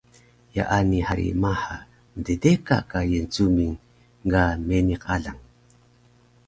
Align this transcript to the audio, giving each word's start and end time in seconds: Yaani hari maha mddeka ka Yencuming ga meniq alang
Yaani 0.55 0.99
hari 1.07 1.27
maha 1.41 1.75
mddeka 2.17 2.77
ka 2.89 2.99
Yencuming 3.11 3.75
ga 4.31 4.43
meniq 4.67 5.03
alang 5.15 5.41